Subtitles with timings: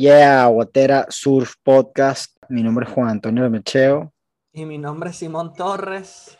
[0.00, 2.34] Yeah, Guatera Surf Podcast.
[2.48, 4.14] Mi nombre es Juan Antonio Mecheo.
[4.50, 6.38] Y mi nombre es Simón Torres.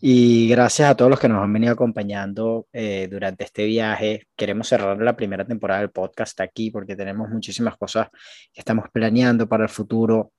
[0.00, 4.28] Y gracias a todos los que nos han venido acompañando eh, durante este viaje.
[4.36, 8.06] Queremos cerrar la primera temporada del podcast aquí porque tenemos muchísimas cosas
[8.52, 10.30] que estamos planeando para el futuro,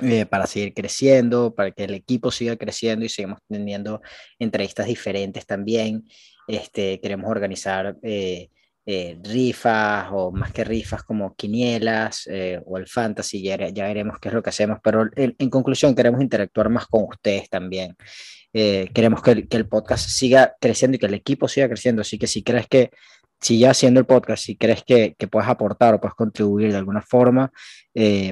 [0.00, 4.00] eh, para seguir creciendo, para que el equipo siga creciendo y sigamos teniendo
[4.38, 6.06] entrevistas diferentes también.
[6.46, 8.50] Este, queremos organizar eh,
[8.88, 14.20] eh, rifas o más que rifas como quinielas eh, o el fantasy, ya, ya, veremos
[14.20, 17.96] qué es lo que hacemos, pero en, conclusión queremos interactuar más con ustedes también.
[18.52, 22.02] Eh, queremos que el, que el, podcast siga creciendo y que el equipo siga creciendo,
[22.02, 22.90] así que si crees que
[23.40, 27.02] sigue haciendo el podcast, si crees que, que puedes aportar o puedes contribuir de alguna
[27.02, 27.50] forma,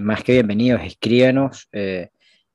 [0.02, 1.69] más que bienvenidos, escríbenos.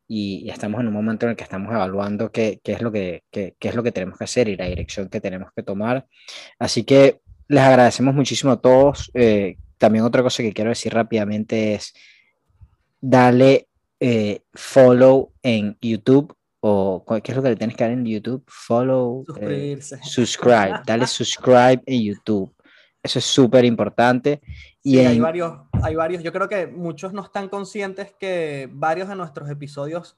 [0.08, 3.23] Y, estamos en un momento en el que estamos evaluando qué, qué es lo que,
[3.30, 6.08] qué, qué, es lo que tenemos que hacer y la dirección que tenemos que tomar.
[6.58, 9.11] Así que les agradecemos muchísimo a todos.
[9.14, 11.94] Eh, también otra cosa que quiero decir rápidamente es
[13.02, 13.67] dale
[14.00, 18.44] eh, follow en YouTube o ¿qué es lo que le tienes que dar en YouTube?
[18.47, 22.53] Follow, eh, subscribe, dale subscribe en YouTube.
[23.02, 24.42] Eso es súper importante.
[24.83, 26.22] Y hay varios, hay varios.
[26.22, 30.17] Yo creo que muchos no están conscientes que varios de nuestros episodios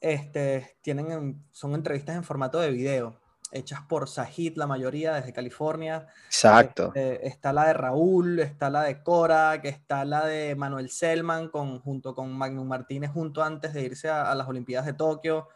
[0.00, 3.20] este, tienen, son entrevistas en formato de video
[3.52, 6.06] hechas por Sahid, la mayoría, desde California.
[6.26, 6.86] Exacto.
[6.86, 11.48] Este, está la de Raúl, está la de Cora, que está la de Manuel Selman
[11.48, 15.48] con, junto con Magnum Martínez, junto antes de irse a, las Olimpiadas de Tokio.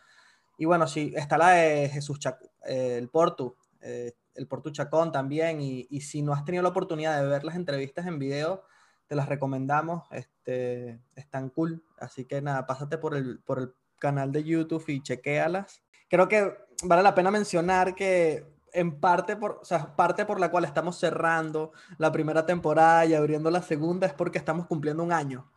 [0.59, 2.19] Y bueno, sí, está la de Jesús
[2.67, 5.61] eh, el Portu, eh, el Portu Chacón también.
[5.61, 8.65] Y, y, si no has tenido la oportunidad de ver las entrevistas en video,
[9.06, 10.05] te las recomendamos.
[10.12, 11.83] Este, están cool.
[11.99, 16.54] Así que nada, pásate por el, por el canal de YouTube y chequéalas creo que
[16.82, 20.98] vale la pena mencionar que en parte por, o sea, parte por la cual estamos
[20.98, 25.50] cerrando la primera temporada y abriendo la segunda es porque estamos cumpliendo un año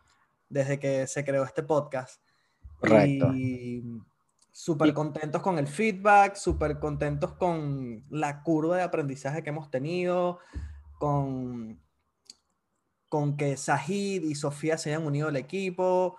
[0.48, 2.22] desde que se creó este podcast.
[2.78, 3.32] Correcto.
[3.34, 3.82] Y
[4.50, 10.38] súper contentos con el feedback, súper contentos con la curva de aprendizaje que hemos tenido,
[10.98, 11.80] con,
[13.08, 16.16] con que Sahid y Sofía se hayan unido al equipo,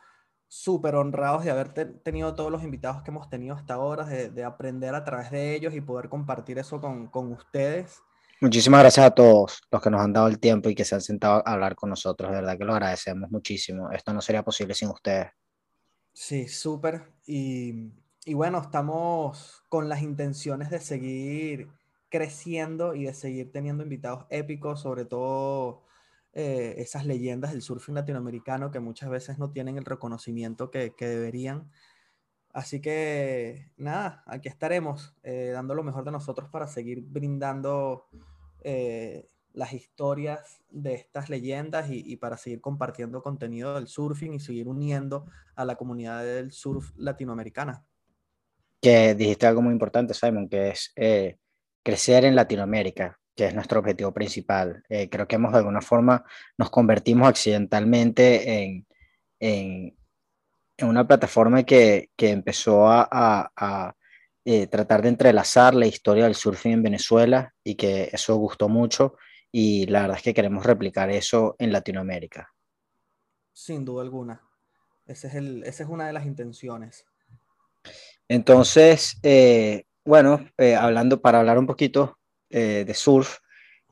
[0.47, 4.95] súper honrados de haber tenido todos los invitados que hemos tenido hasta ahora, de, aprender
[4.95, 8.01] a través de ellos y poder compartir eso con, con, ustedes.
[8.41, 11.01] Muchísimas gracias a todos los que nos han dado el tiempo y que se han
[11.01, 12.29] sentado a hablar con nosotros.
[12.31, 13.91] De verdad que lo agradecemos muchísimo.
[13.91, 15.27] Esto no sería posible sin ustedes.
[16.13, 17.13] Sí, súper.
[17.25, 17.91] Y,
[18.25, 21.69] y bueno, estamos con las intenciones de seguir
[22.09, 25.83] creciendo y de seguir teniendo invitados épicos, sobre todo
[26.37, 31.71] eh, esas leyendas del surfing latinoamericano que muchas veces no tienen el reconocimiento que, deberían.
[32.51, 38.09] Así que nada, aquí estaremos eh, dando lo mejor de nosotros para seguir brindando
[38.63, 44.41] eh, las historias de estas leyendas y, y, para seguir compartiendo contenido del surfing y
[44.41, 47.85] seguir uniendo a la comunidad del surf latinoamericana.
[48.81, 50.93] Que dijiste algo muy importante, Simon, que es
[51.81, 54.83] crecer en Latinoamérica que es nuestro objetivo principal.
[54.89, 56.23] Eh, creo que hemos de alguna forma
[56.57, 58.87] nos convertimos accidentalmente en,
[59.39, 59.97] en,
[60.77, 63.95] en una plataforma que, que empezó a, a,
[64.45, 69.15] eh, tratar de entrelazar la historia del surfing en Venezuela y que eso gustó mucho
[69.51, 72.53] y la verdad es que queremos replicar eso en Latinoamérica.
[73.51, 74.41] Sin duda alguna.
[75.07, 77.05] Ese es el, esa es una de las intenciones.
[78.27, 80.47] Entonces, eh, bueno,
[80.79, 82.17] hablando para hablar un poquito
[82.49, 83.39] eh, de surf,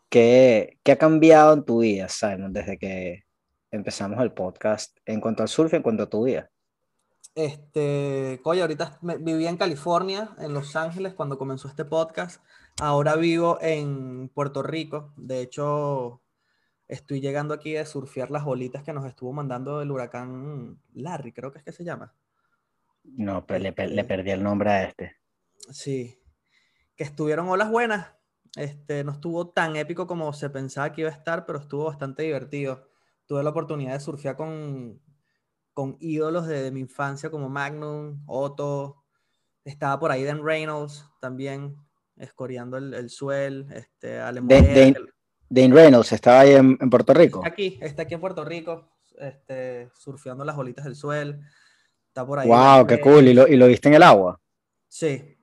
[0.10, 3.24] ¿qué, ¿qué, ha cambiado en tu vida, Simon, desde que
[3.72, 6.50] empezamos el podcast en cuanto al surf, en cuanto a tu vida?
[7.36, 12.44] Este, oye, ahorita vivía en California, en Los Ángeles, cuando comenzó este podcast.
[12.80, 15.14] Ahora vivo en Puerto Rico.
[15.18, 16.22] De hecho,
[16.88, 21.52] estoy llegando aquí a surfear las bolitas que nos estuvo mandando el huracán Larry, creo
[21.52, 22.14] que es que se llama.
[23.04, 25.18] No, pero le, le, este perdí el nombre a este.
[25.72, 26.20] Sí,
[26.96, 28.14] que estuvieron olas buenas.
[28.56, 32.24] Este, no estuvo tan épico como se pensaba que iba a estar, pero estuvo bastante
[32.24, 32.88] divertido.
[33.26, 35.02] Tuve la oportunidad de surfear con,
[35.74, 39.04] con ídolos de, mi infancia como Magnum, Otto,
[39.64, 41.76] estaba por ahí Dan Reynolds también,
[42.18, 47.40] escoreando el, el suel, este, Dane, Reynolds, ¿estaba ahí en, Puerto Rico?
[47.40, 51.42] Está aquí, está aquí en Puerto Rico, este, surfeando las bolitas del suel.
[52.08, 52.48] Está por ahí.
[52.48, 52.86] ¡Wow!
[52.86, 53.28] ¡Qué cool!
[53.28, 54.40] ¿Y lo, ¿Y lo viste en el agua?
[54.88, 55.38] Sí,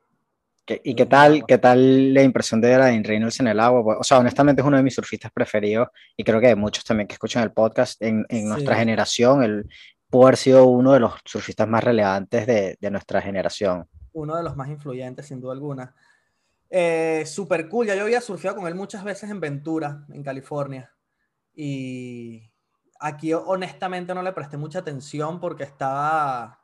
[0.84, 3.82] ¿Y qué tal, qué tal la impresión de Dean Reynolds en el agua?
[3.82, 6.84] Pues, o sea, honestamente es uno de mis surfistas preferidos y creo que hay muchos
[6.84, 9.42] también que escuchan el podcast en, en nuestra generación.
[9.42, 9.68] Él
[10.08, 13.88] pudo haber sido uno de los surfistas más relevantes de, de nuestra generación.
[14.12, 15.94] Uno de los más influyentes, sin duda alguna.
[16.68, 20.92] Eh, super cool, ya yo había surfeado con él muchas veces en Ventura, en California.
[21.52, 22.48] Y
[23.00, 26.59] aquí honestamente no le presté mucha atención porque estaba,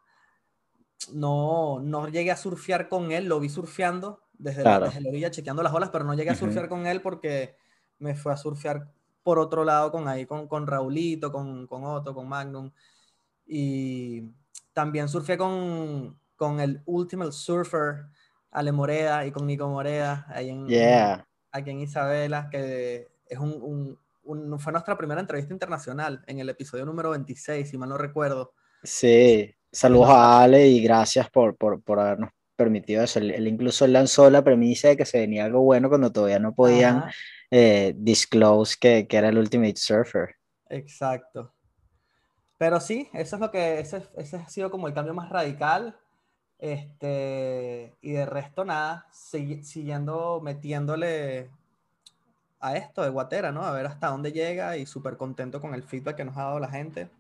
[1.13, 5.73] no, no llegué a surfear con él, lo vi surfeando desde, la, orilla chequeando las
[5.73, 7.57] olas, pero no llegué a surfear con él porque
[7.99, 8.91] me fue a surfear
[9.23, 12.71] por otro lado con ahí, con, con Raulito, con, con Otto, con Magnum.
[13.47, 14.31] Y
[14.73, 18.07] también surfé con, con el Ultimate Surfer,
[18.51, 20.67] Ale Moreda, y con Nico Moreda, ahí en,
[21.51, 26.85] aquí en Isabela, que es un, un, fue nuestra primera entrevista internacional en el episodio
[26.85, 28.55] número 26, si mal no recuerdo.
[28.83, 33.19] Sí, saludos a Ale y gracias por, por, por habernos permitido eso.
[33.19, 37.05] Él, incluso lanzó la premisa de que se venía algo bueno cuando todavía no podían
[37.51, 40.37] eh, disclose que, que, era el Ultimate Surfer.
[40.69, 41.55] Exacto.
[42.59, 45.97] Pero sí, eso es lo que, ese, ese ha sido como el cambio más radical.
[46.59, 51.51] Este, y de resto nada, siguiendo metiéndole
[52.61, 53.63] a esto de Guatera, ¿no?
[53.63, 56.61] A ver hasta dónde llega y súper contento con el feedback que nos ha dado
[56.61, 57.11] la gente.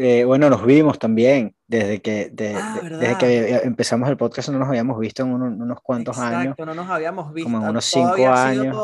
[0.00, 4.68] Eh, bueno, nos vimos también desde que, ah, desde que empezamos el podcast, no nos
[4.68, 6.42] habíamos visto en unos cuantos años.
[6.42, 7.50] Exacto, no nos habíamos visto.
[7.50, 8.76] Como en unos cinco años.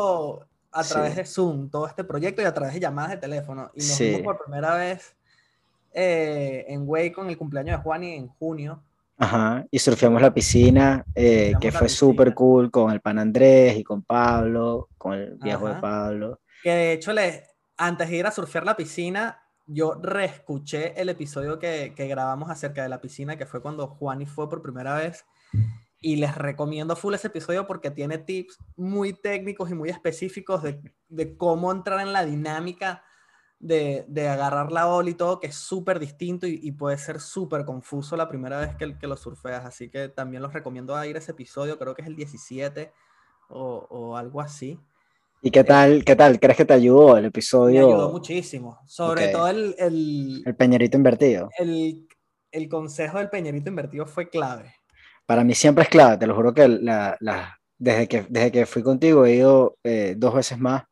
[0.73, 3.71] a través de Zoom, todo este proyecto y a través de llamadas de teléfono.
[3.73, 5.15] Y nos vimos por primera vez
[5.93, 8.83] eh, en Way con el cumpleaños de Juan y en junio.
[9.17, 13.83] Ajá, y surfeamos la piscina, eh, que fue súper cool con el pan Andrés y
[13.85, 16.41] con Pablo, con el viejo de Pablo.
[16.61, 17.13] Que de hecho,
[17.77, 22.83] antes de ir a surfear la piscina, yo reescuché el episodio que, que grabamos acerca
[22.83, 25.25] de la piscina, que fue cuando Juani fue por primera vez.
[25.99, 30.81] Y les recomiendo full ese episodio porque tiene tips muy técnicos y muy específicos de,
[31.07, 33.03] de cómo entrar en la dinámica
[33.59, 37.65] de, de, agarrar la ola y todo, que es súper distinto y, puede ser súper
[37.65, 39.65] confuso la primera vez que, que, lo surfeas.
[39.65, 42.93] Así que también los recomiendo a ir a ese episodio, creo que es el 17
[43.49, 44.79] o, o algo así.
[45.41, 46.39] ¿Y qué tal, qué tal?
[46.39, 47.87] ¿Crees que te ayudó el episodio?
[47.87, 48.79] Me ayudó muchísimo.
[48.87, 50.55] Sobre todo el, el, el...
[50.55, 51.49] peñerito invertido.
[51.59, 52.07] El,
[52.51, 54.73] el, consejo del peñerito invertido fue clave.
[55.25, 58.65] Para mí siempre es clave, te lo juro que, la, la, desde, que desde que
[58.65, 60.83] fui contigo he ido eh, dos veces más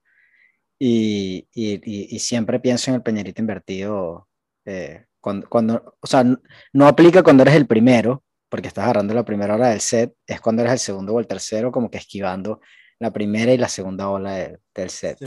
[0.80, 4.28] y, y, y, siempre pienso en el peñerito invertido.
[4.66, 6.26] Eh, cuando, cuando, o sea,
[6.74, 10.42] no, aplica cuando eres el primero, porque estás agarrando la primera hora del set, es
[10.42, 12.60] cuando eres el segundo o el tercero, como que esquivando
[13.04, 15.20] la primera y la segunda ola del set.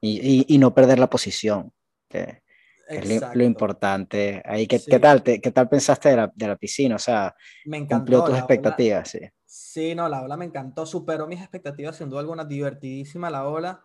[0.00, 1.72] Y, y, no perder la posición,
[2.08, 2.42] que,
[2.88, 4.40] es lo, importante.
[4.44, 6.94] Ahí, ¿qué, ¿qué, tal, ¿Qué tal pensaste de la, de la piscina?
[6.94, 7.34] O sea,
[7.66, 9.18] me encantó, cumplió tus expectativas, sí.
[9.44, 13.84] Sí, no, la ola me encantó, superó mis expectativas, sin duda alguna, divertidísima la ola.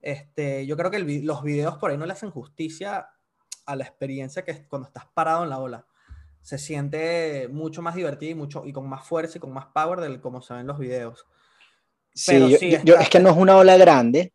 [0.00, 3.08] Este, yo creo que los videos por ahí no le hacen justicia
[3.66, 5.86] a la experiencia que es cuando estás parado en la ola.
[6.40, 10.00] Se siente mucho más divertido y, mucho, y con más fuerza y con más power
[10.00, 11.26] de como se ven los videos.
[12.18, 14.32] Sí, yo, es que no es una ola grande,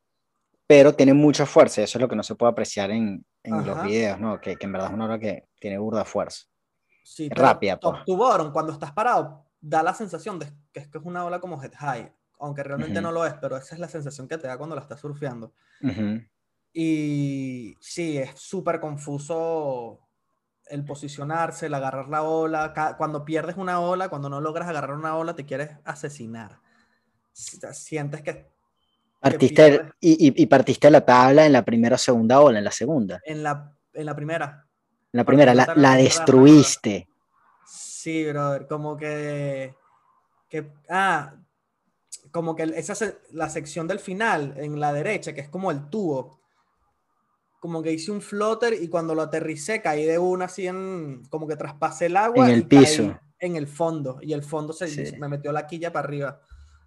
[0.67, 1.81] pero tiene mucha fuerza.
[1.81, 4.39] Eso es lo que no se puede apreciar en, en los videos, ¿no?
[4.39, 6.45] Que, que, en verdad es una ola que tiene burda fuerza.
[7.03, 7.79] Sí, rápida.
[7.79, 8.03] Pues.
[8.53, 11.73] cuando estás parado, da la sensación de que es, que es una ola como head
[11.77, 12.11] high
[12.43, 14.81] aunque realmente no lo es, pero esa es la sensación que te da cuando la
[14.81, 15.53] estás surfeando.
[16.73, 20.01] Y sí, es súper confuso
[20.65, 22.73] el posicionarse, el agarrar la ola.
[22.97, 26.59] Cuando pierdes una ola, cuando no logras agarrar una ola, te quieres asesinar.
[27.33, 28.53] Sientes que...
[29.19, 33.21] Partiste y, y, partiste la tabla en la primera o segunda ola, en la segunda.
[33.25, 34.67] En la, en la primera.
[35.13, 37.07] En la primera, la, la, destruiste.
[37.65, 39.75] Sí, brother, como que...
[40.49, 41.35] que ah,
[42.31, 42.95] como que esa
[43.31, 46.39] la sección del final, en la derecha, que es como el tubo,
[47.59, 51.47] como que hice un floater y cuando lo aterricé caí de una así en, como
[51.47, 52.45] que traspasé el agua.
[52.45, 53.17] En el piso.
[53.39, 56.41] en el fondo, y el fondo se me metió la quilla para arriba.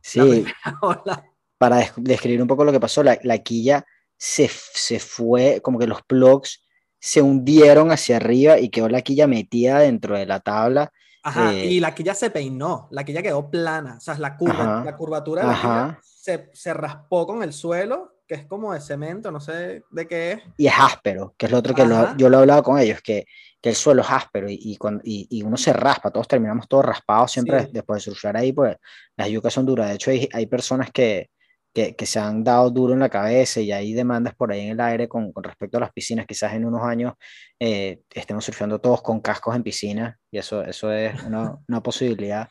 [0.06, 0.44] Sí.
[1.58, 3.84] Para describir un poco lo que pasó, la, la quilla
[4.16, 6.64] se, se, fue, como que los plugs
[6.98, 11.66] se hundieron hacia arriba y quedó la quilla metida dentro de la tabla Ajá, eh,
[11.66, 15.42] y la quilla se peinó, la quilla quedó plana, o sea, la, curva, la curvatura
[15.42, 19.40] de la quilla se, se, raspó con el suelo, que es como de cemento, no
[19.40, 20.42] sé de qué es.
[20.56, 21.82] Y es áspero, que es lo otro que
[22.16, 23.26] yo lo he hablado con ellos, que,
[23.66, 26.84] que el suelo es áspero y, y, y, y, uno se raspa, todos terminamos todos
[26.84, 28.76] raspados siempre después de surfear ahí, pues
[29.16, 29.88] las yucas son duras.
[29.88, 31.30] De hecho, hay, hay personas que,
[31.74, 34.80] que, se han dado duro en la cabeza y hay demandas por ahí en el
[34.80, 36.26] aire con, con respecto a las piscinas.
[36.26, 37.14] Quizás en unos años
[37.58, 42.48] eh, estemos surfeando todos con cascos en piscina y eso, eso es una, una posibilidad.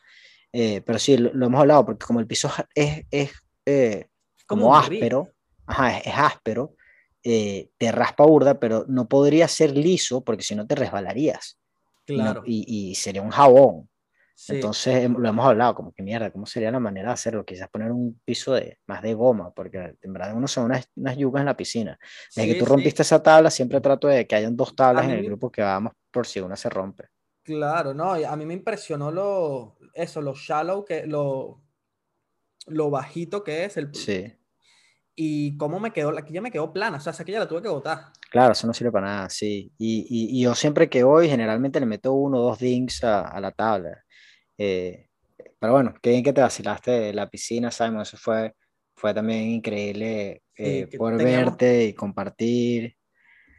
[0.51, 3.31] Eh, pero sí, lo, hemos hablado porque como el piso es, es
[3.65, 4.09] eh,
[4.45, 5.29] como áspero,
[5.65, 6.74] ajá, es, áspero,
[7.25, 11.57] te raspa burda, pero no podría ser liso porque si no te resbalarías.
[12.05, 12.43] Claro.
[12.45, 13.89] Y, y, sería un jabón.
[14.49, 17.45] Entonces em, lo hemos hablado, como que mierda, ¿cómo sería la manera de hacerlo?
[17.45, 21.17] Quizás poner un piso de, más de goma, porque en verdad uno son unas, unas
[21.17, 21.97] yugas en la piscina.
[22.35, 25.25] Desde que tú rompiste esa tabla, siempre trato de que hayan dos tablas en el
[25.25, 27.05] grupo que vamos por si una se rompe.
[27.43, 31.61] Claro, no, a mí me impresionó lo, eso, lo shallow, que, lo,
[32.67, 33.93] lo bajito que es el...
[33.95, 34.33] Sí.
[35.15, 37.47] Y cómo me quedó, la ya me quedó plana, o sea, esa que ya la
[37.47, 38.11] tuve que botar.
[38.29, 39.71] Claro, eso no sirve para nada, sí.
[39.77, 43.39] Y, y, yo siempre que voy, generalmente le meto uno o dos dinks a, a
[43.39, 44.03] la tabla.
[44.57, 45.07] Eh,
[45.59, 48.01] pero bueno, qué bien que te vacilaste de la piscina, Simon.
[48.01, 48.55] Eso fue,
[48.95, 52.95] fue también increíble eh, poder verte y compartir.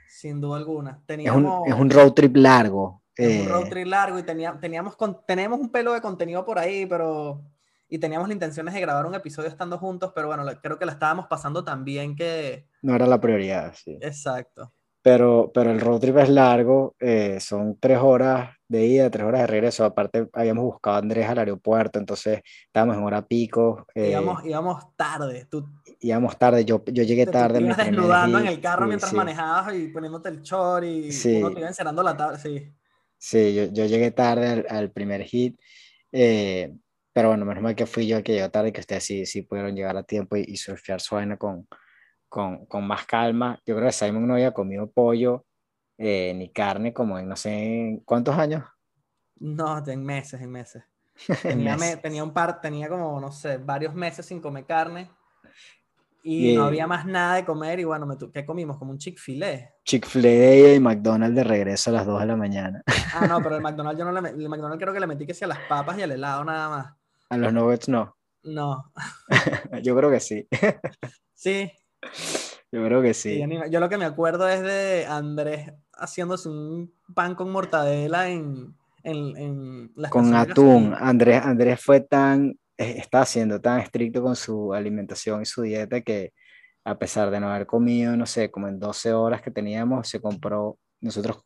[0.08, 1.02] Sin duda alguna.
[1.06, 3.02] Teníamos, es, un, road trip largo.
[3.14, 4.96] Es un road eh, trip largo y tenía, teníamos,
[5.26, 7.42] tenemos un pelo de contenido por ahí, pero...
[7.88, 10.92] Y teníamos la intención de grabar un episodio estando juntos, pero bueno, creo que la
[10.92, 12.68] estábamos pasando tan bien que...
[12.82, 13.98] No era la prioridad, sí.
[14.00, 14.72] Exacto
[15.06, 19.42] pero, pero el road trip es largo, eh, son tres horas de ida, tres horas
[19.42, 19.84] de regreso.
[19.84, 23.86] Aparte, habíamos buscado a Andrés al aeropuerto, entonces estábamos en hora pico.
[23.94, 25.46] Eh, íbamos, íbamos, tarde.
[25.48, 25.64] Tú,
[26.00, 27.60] íbamos tarde, yo, yo llegué tarde.
[27.60, 31.60] Te ibas desnudando en el carro mientras manejabas y poniéndote el short y uno te
[31.60, 32.74] iba encerrando la tarde, sí.
[33.16, 35.56] Sí, yo, yo llegué tarde al, al primer hit.
[36.10, 36.74] Eh,
[37.16, 39.40] pero bueno, menos mal que fui yo el que llegó tarde que ustedes sí, sí
[39.40, 41.66] pudieron llegar a tiempo y, y surfear su vaina con,
[42.28, 43.58] con, con, más calma.
[43.64, 45.46] Yo creo que Simon no había comido pollo
[45.96, 48.64] eh, ni carne como en no sé cuántos años.
[49.36, 50.84] No, en meses, en meses.
[51.42, 55.10] Tenía, tenía un par, tenía como, no sé, varios meses sin comer carne
[56.28, 58.78] y, no había más nada de comer y bueno, me ¿qué comimos?
[58.78, 59.70] Como un Chick-fil-A.
[59.84, 62.82] Chick-fil-A y McDonald's de regreso a las 2 de la mañana.
[63.14, 65.34] Ah, no, pero el McDonald's yo no le el McDonald's creo que le metí que
[65.34, 66.95] sea las papas y el helado nada más.
[67.28, 68.16] A los nuggets no.
[68.42, 68.92] No.
[69.82, 70.46] yo creo que sí.
[71.34, 71.70] sí,
[72.70, 73.42] yo creo que sí.
[73.70, 79.36] Yo lo que me acuerdo es de Andrés haciéndose un pan con mortadela en, en,
[79.36, 80.94] en Con atún.
[80.96, 86.00] Andrés, Andrés fue tan, eh, está siendo tan estricto con su alimentación y su dieta
[86.02, 86.32] que
[86.84, 90.20] a pesar de no haber comido, no sé, como en 12 horas que teníamos, se
[90.20, 91.38] compró, nosotros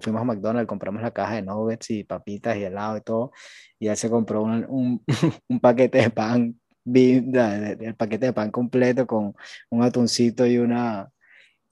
[0.00, 3.32] fuimos a McDonald's, compramos la caja de nuggets y papitas y helado y todo,
[3.78, 5.04] y él se compró un, un,
[5.48, 6.60] un paquete de pan
[6.94, 9.34] el paquete de pan completo con
[9.70, 11.10] un atuncito y una...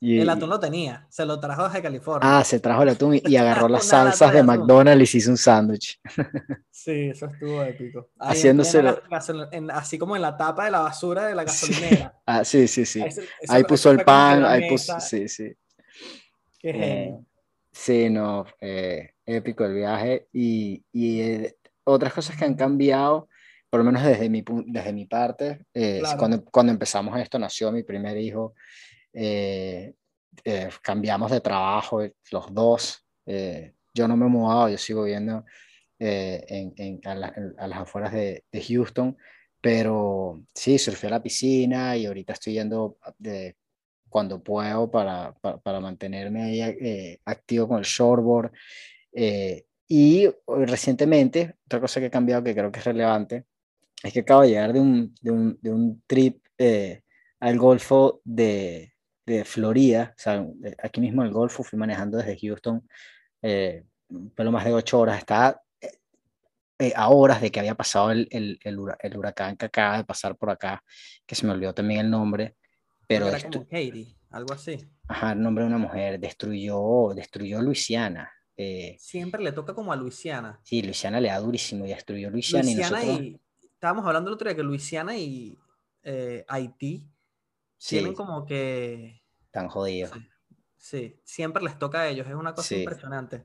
[0.01, 2.39] Y, el atún lo tenía, se lo trajo desde California.
[2.39, 6.01] Ah, se trajo el atún y, agarró las salsas de, McDonald's y hizo un sándwich.
[6.71, 8.11] Sí, eso estuvo épico.
[8.19, 9.01] Haciéndoselo.
[9.73, 12.21] así como en la tapa de la basura de la gasolinera.
[12.27, 13.03] Ah, sí, sí, sí.
[13.49, 15.57] Ahí, puso el pan, ahí puso, sí, sí.
[16.65, 17.19] Qué eh,
[17.73, 23.29] sí, no, eh, épico el viaje y, y eh, otras cosas que han cambiado
[23.75, 27.83] por lo menos desde mi, desde mi parte, eh, cuando, cuando empezamos esto, nació mi
[27.83, 28.55] primer hijo,
[29.13, 29.95] eh,
[30.45, 35.45] eh, cambiamos de trabajo los dos, yo no me he mudado, yo sigo viviendo
[35.99, 37.17] en, en, a,
[37.67, 39.19] las afueras de, de, Houston,
[39.61, 43.57] pero sí, surfé a la piscina y ahorita estoy yendo de,
[44.15, 48.53] cuando puedo para, para, para mantenerme ahí, activo con el shortboard.
[49.89, 53.45] y recientemente, otra cosa que he cambiado que creo que es relevante,
[54.05, 57.03] es que acabo de llegar de un, de un, de un trip eh,
[57.41, 58.93] al Golfo de,
[59.27, 60.47] de, Florida, o sea,
[60.81, 62.87] aquí mismo el Golfo, fui manejando desde Houston,
[63.43, 65.61] eh, un pelo más de ocho horas, estaba
[66.79, 70.37] eh, a horas de que había pasado el, el, el, huracán que acaba de pasar
[70.37, 70.85] por acá,
[71.27, 72.57] que se me olvidó también el nombre,
[73.07, 73.29] pero...
[73.29, 74.79] Era como Katie, algo así.
[75.09, 78.31] Ajá, el nombre de una mujer, destruyó, destruyó Luisiana.
[78.99, 80.61] Siempre le toca como a Luisiana.
[80.63, 82.65] Sí, Luisiana le da durísimo y destruyó Luisiana.
[82.65, 85.59] Luisiana y, estábamos hablando el otro día que Luisiana y
[86.03, 87.07] eh, Haití
[87.79, 89.23] tienen como que...
[89.51, 90.13] Tan jodidos.
[90.77, 93.45] Sí, siempre les toca a ellos, es una cosa impresionante.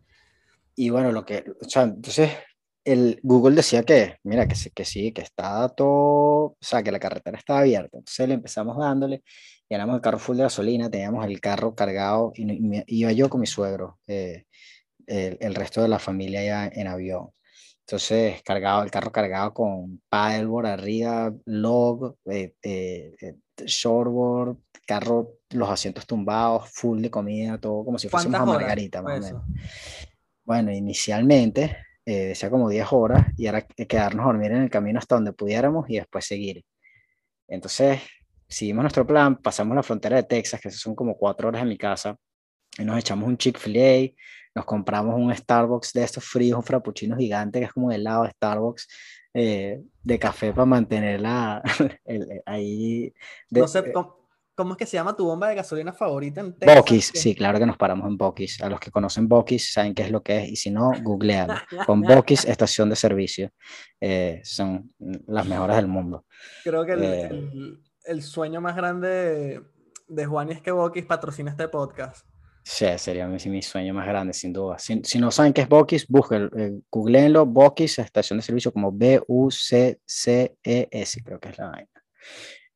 [0.76, 2.32] Y bueno, lo que, o sea, entonces
[2.84, 7.00] el Google decía que, mira, que, que sí, que está todo, o sea, que la
[7.00, 7.98] carretera estaba abierta.
[7.98, 9.24] Entonces le empezamos dándole,
[9.70, 13.48] llenamos el carro full de gasolina, teníamos el carro cargado y, iba yo con mi
[13.48, 14.46] suegro, eh,
[15.08, 17.30] el, el, resto de la familia ya en avión.
[17.90, 25.68] Entonces, cargado, el carro cargado con paddleboard arriba, log, eh, eh, eh, shortboard, carro, los
[25.68, 29.44] asientos tumbados, full de comida, todo como si fuésemos a Margarita, más o menos.
[30.44, 31.78] Bueno, inicialmente
[32.16, 35.90] decía como 10 horas y era quedarnos a dormir en el camino hasta donde pudiéramos
[35.90, 36.64] y después seguir.
[37.48, 38.02] Entonces,
[38.48, 41.78] seguimos nuestro plan, pasamos la frontera de Texas, que son como 4 horas de mi
[41.78, 42.16] casa,
[42.78, 44.14] y nos echamos un Chick-fil-A,
[44.56, 48.24] nos compramos un Starbucks de estos fríos, un frappuccino gigante que es como el lado
[48.24, 48.88] de Starbucks
[49.34, 51.62] eh, de café para mantenerla
[52.46, 53.14] ahí.
[53.52, 54.19] no sé, ¿Cómo
[54.68, 56.78] es que se llama tu bomba de gasolina favorita en Texas?
[56.78, 58.62] Bokis, sí, claro que nos paramos en Bokis.
[58.62, 61.50] A los que conocen Bokis saben qué es lo que es, y si no, googlean.
[61.86, 63.52] Con Bokis, estación de servicio.
[64.00, 64.94] Eh, son
[65.28, 66.26] las mejores del mundo.
[66.64, 67.30] Creo que el, eh,
[68.06, 69.62] el, sueño más grande
[70.08, 72.26] de, Juan es que Bokis patrocine este podcast.
[72.64, 74.78] Sí, sería mi, mi, sueño más grande, sin duda.
[74.78, 78.92] Si, si no saben qué es Bokis, busquen, eh, googleenlo, Bokis, estación de servicio como
[78.92, 80.04] B-U-C-C-E-S,
[81.24, 81.90] creo que es la vaina.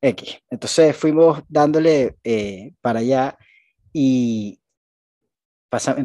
[0.04, 0.38] X.
[0.50, 3.38] Entonces fuimos dándole eh, para allá
[3.92, 4.60] y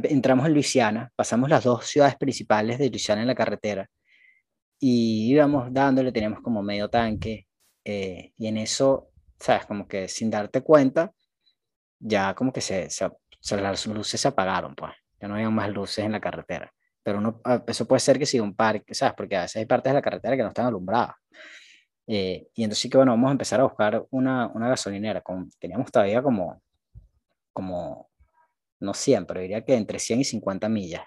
[0.03, 3.87] entramos en Luisiana, pasamos las dos ciudades principales de Luisiana en la carretera
[4.79, 7.45] y íbamos dándole, teníamos como medio tanque
[7.83, 11.11] eh, y en eso, sabes, como que sin darte cuenta,
[11.99, 13.09] ya como que se, se,
[13.61, 16.71] las luces se apagaron, pues, ya no había más luces en la carretera.
[17.03, 19.15] Pero uno, ah, eso puede ser que si un parque, ¿sabes?
[19.17, 21.15] Porque a veces hay partes de la carretera que no están alumbradas.
[22.11, 25.21] Eh, y entonces sí que bueno, vamos a empezar a buscar una, una gasolinera.
[25.21, 26.59] Con, teníamos todavía como,
[27.53, 28.09] como,
[28.79, 31.03] no 100, pero diría que entre 100 y 50 millas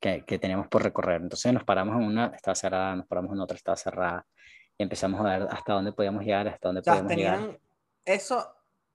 [0.00, 1.22] que, que teníamos por recorrer.
[1.22, 4.26] Entonces nos paramos en una, estaba cerrada, nos paramos en otra, estaba cerrada.
[4.76, 7.60] Y empezamos a ver hasta dónde podíamos llegar, hasta dónde podíamos llegar.
[8.04, 8.44] Eso,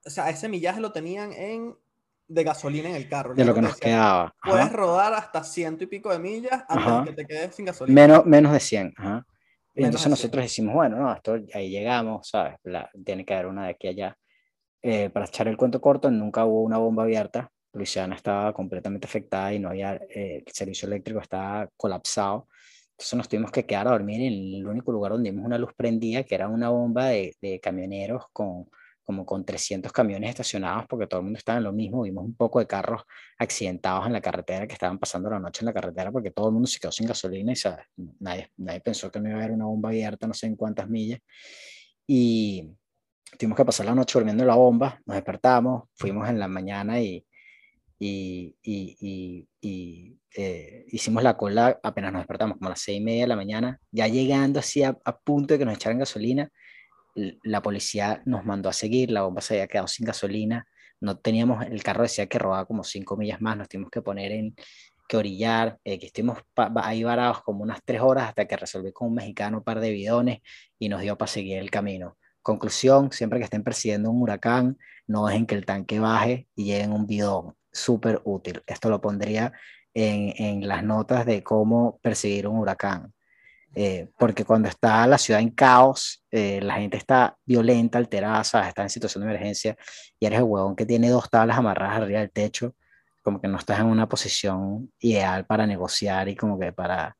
[0.05, 1.77] o sea, ese millaje lo tenían en
[2.27, 3.33] de gasolina en el carro.
[3.35, 4.35] De lo que nos quedaba.
[4.43, 8.01] Puedes rodar hasta ciento y pico de millas hasta que te quedes sin gasolina.
[8.01, 8.93] Menos, menos de 100.
[8.97, 9.25] Ajá.
[9.85, 12.55] Entonces nosotros decimos, bueno, no, esto, ahí llegamos, ¿sabes?
[13.05, 14.17] tiene que haber una de aquí a allá.
[14.81, 17.51] Eh, para echar el cuento corto, nunca hubo una bomba abierta.
[17.73, 22.47] Luisiana estaba completamente afectada y no había, eh, el servicio eléctrico estaba colapsado.
[22.91, 25.71] Entonces nos tuvimos que quedar a dormir en el único lugar donde vimos una luz
[25.75, 28.67] prendida, que era una bomba de, de camioneros con,
[29.07, 32.01] como con 300 camiones estacionados porque todo el mundo estaba en lo mismo.
[32.01, 33.03] Vimos un poco de carros
[33.37, 36.53] accidentados en la carretera que estaban pasando la noche en la carretera porque todo el
[36.53, 37.85] mundo se quedó sin gasolina y ¿sabes?
[38.19, 40.89] Nadie, nadie pensó que no iba a haber una bomba abierta no sé en cuántas
[40.89, 41.21] millas.
[42.05, 42.69] Y
[43.39, 46.99] tuvimos que pasar la noche durmiendo en la bomba, nos despertamos, fuimos en la mañana
[46.99, 47.25] y,
[47.97, 53.03] y, y, y eh, hicimos la cola apenas nos despertamos, como a las seis y
[53.05, 56.51] media de la mañana, ya llegando así a, a punto de que nos echaran gasolina
[57.43, 60.67] la policía nos mandó a seguir, la bomba se había quedado sin gasolina,
[60.99, 64.31] no teníamos, el carro decía que robaba como cinco millas más, nos tuvimos que poner
[64.31, 64.55] en,
[65.07, 66.39] que orillar, eh, que estuvimos
[66.75, 69.91] ahí varados como unas tres horas hasta que resolví con un mexicano un par de
[69.91, 70.39] bidones
[70.77, 72.17] y nos dio para seguir el camino.
[72.41, 74.77] Conclusión, siempre que estén persiguiendo un huracán,
[75.07, 78.61] no dejen que el tanque baje y lleguen un bidón, súper útil.
[78.67, 79.53] Esto lo pondría
[79.93, 83.13] en, en las notas de cómo perseguir un huracán.
[83.75, 88.81] Eh, porque cuando está la ciudad en caos, eh, la gente está violenta, alterada, está
[88.81, 89.77] en situación de emergencia
[90.19, 92.75] y eres el huevón que tiene dos tablas amarradas arriba del techo,
[93.21, 97.15] como que no estás en una posición ideal para negociar y como que para,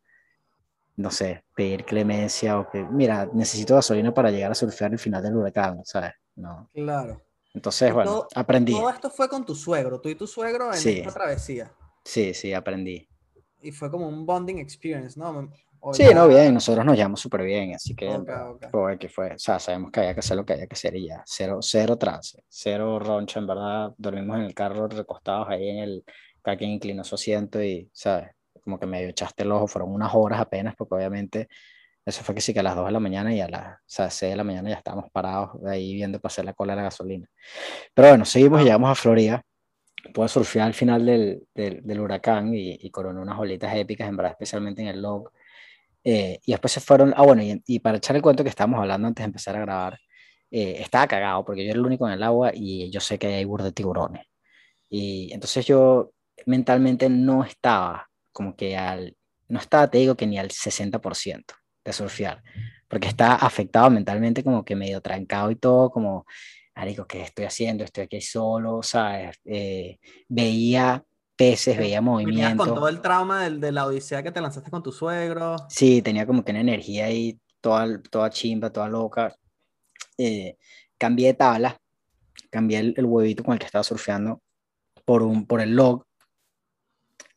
[0.96, 5.22] no sé, pedir clemencia o que, mira, necesito gasolina para llegar a surfear el final
[5.22, 6.14] del huracán, ¿sabes?
[6.36, 6.70] No.
[6.74, 7.22] Claro.
[7.54, 8.72] Entonces, bueno, aprendí.
[8.72, 11.72] Todo esto fue con tu suegro, tú y tu suegro en esta travesía.
[12.04, 13.08] Sí, sí, aprendí.
[13.62, 15.52] Y fue como un bonding experience, ¿no?
[15.94, 18.10] Sí, no, bien, nosotros nos llevamos súper bien, así que
[18.72, 20.96] Fue, que fue, o sea, sabemos que había que hacer lo que había que hacer
[20.96, 25.70] y ya, cero, cero trance, cero roncha, en verdad, dormimos en el carro recostados ahí
[25.70, 26.04] en el,
[26.42, 28.30] cada quien inclinó su asiento y, ¿sabes?
[28.64, 31.48] Como que medio echaste el ojo, fueron unas horas apenas, porque obviamente
[32.06, 34.32] eso fue que sí que a las 2 de la mañana y a las 6
[34.32, 37.28] de la mañana ya estábamos parados ahí viendo pasar la cola de la gasolina.
[37.94, 39.42] Pero bueno, seguimos y llegamos a Florida,
[40.14, 44.16] pude surfear al final del, del, del huracán y, y coroné unas olitas épicas, en
[44.16, 45.32] verdad, especialmente en el log
[46.10, 49.10] eh, y después se fueron, ah, bueno, y, para echar el cuento que estábamos hablando
[49.10, 50.00] antes de empezar a grabar,
[50.50, 53.28] eh, estaba cagado porque yo era el único en el agua y yo sé que
[53.28, 54.26] hay burro de tiburones.
[54.90, 56.14] Y entonces yo
[56.46, 59.18] mentalmente no estaba como que al,
[59.50, 61.44] no estaba, te digo que ni al 60%
[61.84, 62.42] de surfear,
[62.88, 66.26] porque estaba afectado mentalmente como que medio trancado y todo, como,
[66.86, 67.84] digo, ¿qué estoy haciendo?
[67.84, 69.38] Estoy aquí solo, ¿sabes?
[69.44, 69.98] Eh,
[70.30, 71.04] veía
[71.38, 72.66] peces, veía movimiento.
[72.66, 75.56] con todo el trauma del, de la odisea que te lanzaste con tu suegro.
[75.70, 79.34] Sí, tenía como que una energía ahí toda, toda chimba, toda loca.
[80.18, 80.58] Eh,
[80.98, 81.78] cambié de tabla,
[82.50, 84.42] cambié el, huevito con el que estaba surfeando
[85.06, 86.06] por, un, por el log.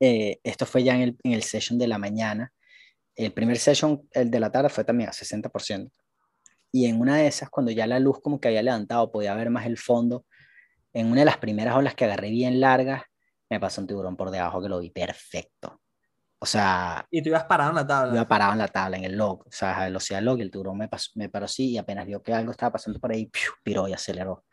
[0.00, 2.52] Eh, esto fue ya en el, en el session de la mañana.
[3.14, 5.90] El primer session, el de la tarde, fue también a 60%.
[6.72, 9.50] Y en una de esas, cuando ya la luz como que había levantado, podía ver
[9.50, 10.24] más el fondo,
[10.92, 13.02] en una de las primeras olas que agarré bien largas,
[13.50, 15.82] me pasó un tiburón por debajo que lo vi perfecto.
[16.38, 17.06] O sea...
[17.10, 18.14] Y tú ibas parado en la tabla.
[18.14, 20.50] Iba parado en la tabla, en el log, o sea, el océano log, y el
[20.50, 23.26] tiburón me, pasó, me paró así y apenas vio que algo estaba pasando por ahí,
[23.26, 23.50] ¡piu!
[23.62, 24.44] piró y aceleró.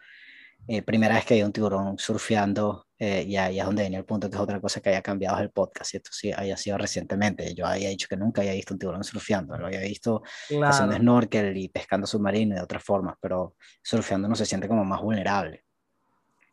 [0.67, 4.05] Eh, primera vez que vi un tiburón surfeando, eh, y ahí es donde venía el
[4.05, 6.77] punto, que es otra cosa que había cambiado el podcast, y esto sí había sido
[6.77, 7.53] recientemente.
[7.53, 10.23] Yo había dicho que nunca había visto un tiburón surfeando, lo había visto
[10.63, 14.83] haciendo snorkel y pescando submarino y de otras formas, pero surfeando no se siente como
[14.83, 15.63] más vulnerable.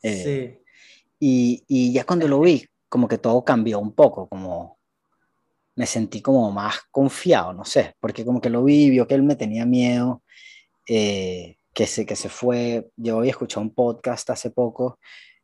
[0.00, 0.61] sí.
[1.18, 4.79] Y, y ya cuando lo vi, como que todo cambió un poco, como
[5.77, 9.22] me sentí como más confiado, no sé, porque como que lo vi, vio que él
[9.22, 10.22] me tenía miedo,
[10.87, 14.98] eh, que, se, que se fue, yo había escuchado un podcast hace poco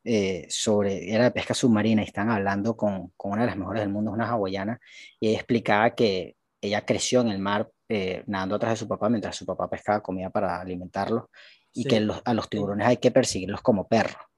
[0.04, 3.82] eh, sobre, era de pesca submarina y están hablando con, con, una de las mejores
[3.82, 4.80] del mundo, una hawaiana,
[5.18, 9.08] y ella explicaba que ella creció en el mar eh, nadando atrás de su papá
[9.08, 11.24] mientras su papá pescaba comida para alimentarlos
[11.72, 14.29] y que a los tiburones hay que perseguirlos como perros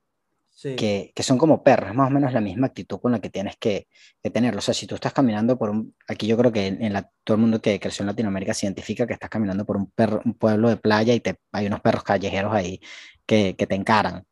[0.62, 3.56] que, que, son como perros, más o menos la misma actitud con la que tienes
[3.56, 3.88] que,
[4.22, 4.58] que tenerlo.
[4.58, 7.36] O sea, si tú estás caminando por un, aquí yo creo que en, la, todo
[7.36, 10.34] el mundo que creció en Latinoamérica se identifica que estás caminando por un, perro, un
[10.34, 12.80] pueblo de playa y te, hay unos perros callejeros ahí
[13.26, 14.24] que, que te encaran.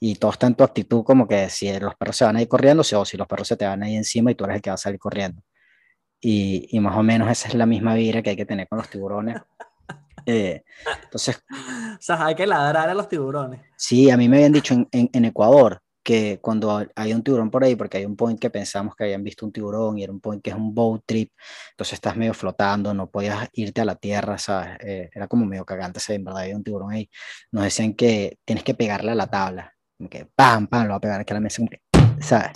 [0.00, 2.48] Y todo está en tu actitud como que si los perros se van a ir
[2.48, 4.62] corriendo, o si los perros se te van a ir encima y tú eres el
[4.62, 5.42] que va a salir corriendo.
[6.20, 8.78] Y, y más o menos esa es la misma vibra que hay que tener con
[8.78, 9.36] los tiburones.
[10.26, 10.62] Eh,
[11.04, 11.42] entonces...
[11.98, 13.60] O sea, hay que ladrar a los tiburones.
[13.76, 17.64] Sí, a mí me habían dicho en, en, Ecuador que cuando hay un tiburón por
[17.64, 20.20] ahí, porque hay un point que pensamos que habían visto un tiburón y era un
[20.20, 21.32] point que es un boat trip,
[21.70, 24.76] entonces estás medio flotando, no podías irte a la tierra, ¿sabes?
[24.80, 26.18] Eh, era como medio cagante, ¿sabes?
[26.18, 27.08] en verdad había un tiburón ahí.
[27.52, 30.96] Nos decían que tienes que pegarle a la tabla, como que pam, pam, lo va
[30.96, 31.62] a pegar aquí a la mesa,
[32.20, 32.50] ¿sabes?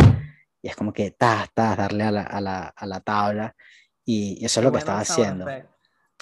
[0.62, 3.54] Y es como que, ta, ta, darle a la, a la, a la tabla.
[4.04, 5.46] Y eso es lo que estaba haciendo.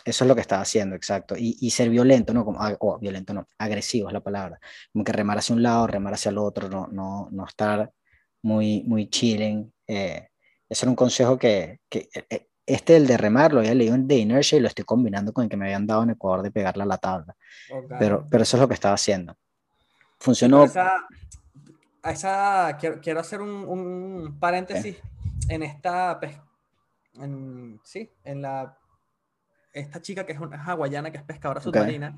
[0.06, 1.34] Eso es lo que estaba haciendo, exacto.
[1.36, 2.44] Y, y ser violento, ¿no?
[2.44, 4.60] Como, ah, o violento, no, agresivo es la palabra.
[4.92, 7.90] Como que remar hacia un lado, remar hacia el otro, no, no, no estar
[8.42, 9.72] muy, muy chilling.
[9.84, 10.28] Eh,
[10.68, 13.96] ese era un consejo que, que eh, eh, este, el de remar, lo había leído
[13.96, 16.44] en The Inertia y lo estoy combinando con el que me habían dado en Ecuador
[16.44, 17.34] de pegarle a la tabla.
[17.98, 19.36] Pero, pero eso es lo que estaba haciendo.
[20.20, 20.62] Funcionó.
[20.62, 21.04] Esa,
[22.04, 24.98] esa, quiero, quiero hacer un, un paréntesis
[25.48, 26.20] en esta,
[27.14, 28.78] en, sí, en la
[29.80, 32.16] esta chica que es una hawaiana, que es pescadora submarina,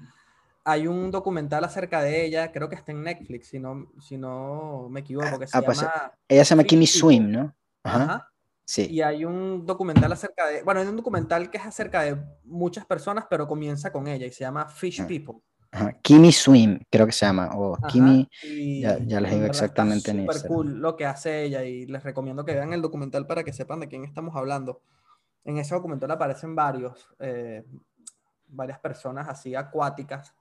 [0.64, 4.88] hay un documental acerca de ella, creo que está en Netflix, si no, si no
[4.90, 6.12] me equivoco, que se ah, pues, llama...
[6.28, 7.54] ella se llama Kimmy Swim, ¿no?
[7.82, 8.30] Ajá.
[8.66, 8.86] Sí.
[8.90, 12.84] Y hay un documental acerca de, bueno, hay un documental que es acerca de muchas
[12.84, 15.06] personas, pero comienza con ella y se llama Fish ah.
[15.06, 15.36] People.
[15.70, 15.92] Ajá.
[16.02, 18.28] Kimmy Swim, creo que se llama, o Kimmy,
[18.80, 22.44] ya, ya, les digo exactamente en Super cool lo que hace ella y les recomiendo
[22.44, 24.82] que vean el documental para que sepan de quién estamos hablando
[25.48, 27.64] en ese documental aparecen varios, eh,
[28.48, 30.34] varias personas así acuáticas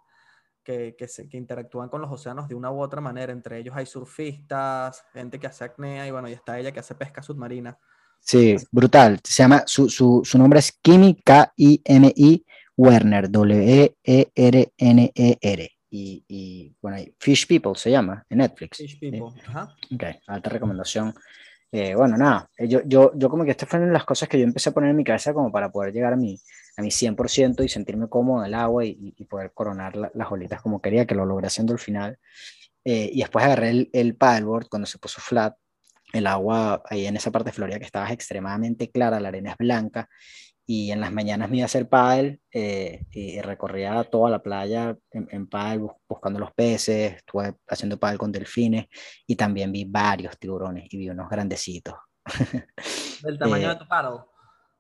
[0.62, 3.32] que, que, se, que, interactúan con los océanos de una u otra manera.
[3.32, 6.94] Entre ellos hay surfistas, gente que hace acnea y bueno, y está ella que hace
[6.94, 7.80] pesca submarina.
[8.20, 9.22] Sí, brutal.
[9.24, 14.02] Se llama, su, su, su nombre es Kimi, K-I-M-I, Werner, W-E-R-N-E-R.
[15.90, 18.76] Y, y, bueno, Fish People se llama en Netflix.
[18.76, 19.74] Fish People, ajá.
[19.90, 21.14] Ok, alta recomendación.
[21.72, 24.46] Eh, bueno, nada, eh, yo, yo, yo como que estas fueron las cosas que yo
[24.46, 26.40] empecé a poner en mi cabeza como para poder llegar a mi,
[26.78, 30.62] a mi 100% y sentirme cómodo en el agua y, y poder coronar las olitas
[30.62, 32.18] como quería, que lo logré haciendo al final.
[32.86, 35.56] Eh, y después agarré el, el paddleboard cuando se puso flat,
[36.14, 39.58] el agua ahí en esa parte de Florida que estaba extremadamente clara, la arena es
[39.58, 40.10] blanca
[40.70, 44.98] y en las mañanas me iba a hacer paddle eh, y recorría toda la playa
[45.12, 48.88] en, en paddle buscando los peces, estuve haciendo paddle con delfines
[49.26, 51.96] y también vi varios tiburones y vi unos grandecitos.
[53.24, 54.20] ¿Del tamaño de tu paddle?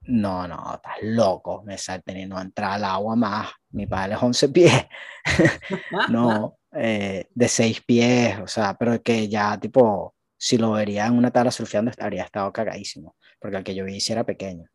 [0.02, 4.50] No, no, estás loco, me sale teniendo entrar al agua más, mi paddle es 11
[4.50, 4.88] pies,
[6.10, 11.17] no, eh, de 6 pies, o sea, pero que ya tipo, si lo vería en
[11.17, 14.67] una tabla surfeando estaría estado cagadísimo, porque el que yo vi sí era pequeño.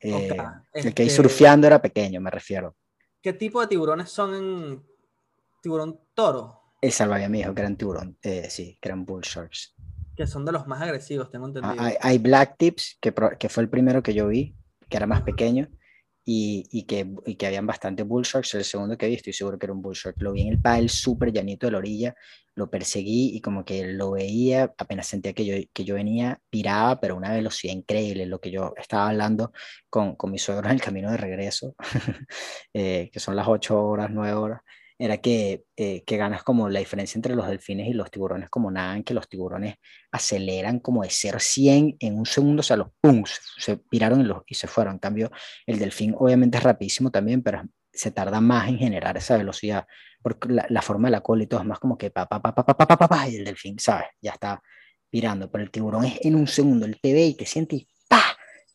[0.00, 0.36] Eh,
[0.72, 2.76] el que hay surfeando era pequeño, me refiero.
[3.20, 4.82] ¿Qué tipo de tiburones son en
[5.62, 6.60] tiburón toro?
[6.80, 9.74] El salvavidas me dijo que eran tiburón, eh, sí, que eran bull sharks.
[10.16, 11.84] Que son de los más agresivos, tengo ah, entendido.
[11.84, 14.56] hay, hay, black tips, que, que fue el primero que yo vi,
[14.88, 15.68] que era más pequeño,
[16.32, 18.54] y, que, y que habían bastante bull sharks.
[18.54, 20.16] El segundo que vi, estoy seguro que era un bull shark.
[20.20, 22.14] Lo vi en el paddle súper llanito de la orilla,
[22.54, 27.00] lo perseguí y como que lo veía, apenas sentía que yo, que yo venía, piraba,
[27.00, 28.26] pero a una velocidad increíble.
[28.26, 29.52] Lo que yo estaba hablando
[29.88, 31.74] con, con mi suegro en el camino de regreso,
[32.74, 34.60] eh, que son las 8 horas, 9 horas
[35.00, 38.70] era que, eh, que ganas como la diferencia entre los delfines y los tiburones como
[38.70, 39.76] nadan, que los tiburones
[40.12, 43.24] aceleran como de 0 a 100 en un segundo, o sea, los pum,
[43.56, 44.94] se, piraron y, los, y se fueron.
[44.94, 45.30] En cambio,
[45.64, 49.86] el delfín obviamente es rapidísimo también, pero se tarda más en generar esa velocidad,
[50.20, 52.54] porque la, forma de la cola y todo es más como que pa, pa, pa,
[52.54, 54.08] pa, pa, pa, pa, pa, y el delfín, ¿sabes?
[54.20, 54.62] Ya está
[55.08, 58.22] pirando, pero el tiburón es en un segundo, él te ve y te siente ¡pa!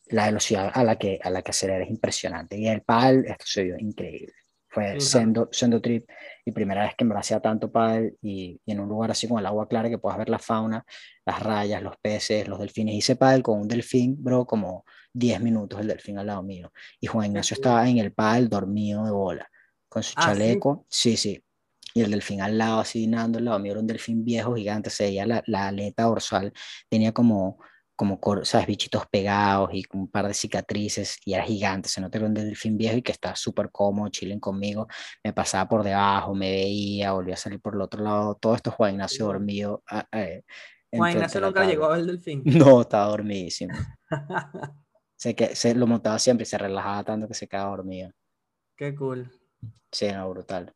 [0.06, 2.58] La velocidad a la que, a la que acelera es impresionante.
[2.58, 4.32] Y el pal, esto se vio increíble.
[4.76, 6.06] Fue siendo, siendo trip
[6.44, 9.38] y primera vez que me hacía tanto paddle y, y, en un lugar así con
[9.38, 10.84] el agua clara que puedas ver la fauna,
[11.24, 12.94] las rayas, los peces, los delfines.
[12.94, 14.84] Hice paddle con un delfín, bro, como
[15.14, 16.70] 10 minutos el delfín al lado mío.
[17.00, 19.50] Y Juan Ignacio estaba en el paddle dormido de bola,
[19.88, 20.84] con su ah, chaleco.
[20.90, 21.16] ¿sí?
[21.16, 21.42] sí,
[21.94, 24.90] y el delfín al lado, así nadando al lado mío era un delfín viejo, gigante,
[24.90, 26.52] se veía la, la aleta dorsal,
[26.90, 27.58] tenía como,
[27.96, 28.66] como, ¿sabes?
[28.66, 32.34] Bichitos pegados y un par de cicatrices, y era gigante, se nota que era un
[32.34, 34.86] delfín viejo y que estaba súper cómodo, chilling conmigo,
[35.24, 38.70] me pasaba por debajo, me veía, volvía a salir por el otro lado, todo esto
[38.70, 39.82] Juan Ignacio dormido.
[39.90, 40.42] Ah, eh,
[40.92, 42.42] Juan Ignacio nunca llegó a ver el delfín.
[42.44, 43.74] No, estaba dormidísimo.
[45.16, 48.12] sé que se lo montaba siempre y se relajaba tanto que se quedaba dormido.
[48.76, 49.30] Qué cool.
[49.90, 50.72] Sí, no, brutal.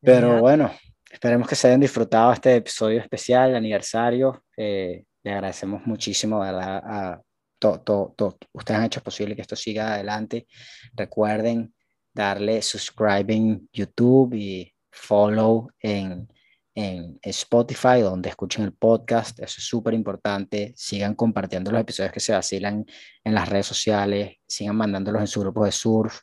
[0.00, 0.72] Pero bueno,
[1.10, 4.44] esperemos que se hayan disfrutado este episodio especial, aniversario.
[4.56, 7.20] Eh, le agradecemos muchísimo a
[7.58, 8.14] todo,
[8.52, 10.46] ustedes han hecho posible que esto siga adelante.
[10.94, 11.74] Recuerden
[12.14, 16.32] darle subscribe en YouTube y follow en,
[16.76, 19.40] en Spotify, donde escuchen el podcast.
[19.40, 20.72] Eso es súper importante.
[20.76, 22.86] Sigan compartiendo los episodios que se vacilan
[23.24, 24.36] en las redes sociales.
[24.46, 26.20] Sigan mandándolos en su grupo de surf.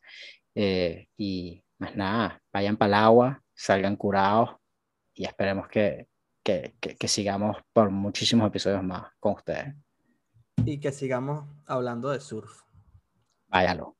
[0.55, 4.51] Eh, y más nada, vayan para el agua, salgan curados
[5.13, 5.67] y esperemos
[6.43, 9.75] que, que, que, sigamos por muchísimos episodios más con ustedes.
[10.65, 12.61] Y que sigamos hablando de surf.
[13.47, 13.95] Váyalo.